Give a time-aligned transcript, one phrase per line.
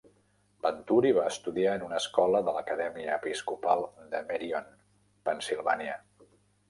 [0.65, 3.85] Venturi va estudiar en una escola de l'Acadèmia Episcopal
[4.15, 4.67] de Merion,
[5.29, 6.01] Pennsilvània.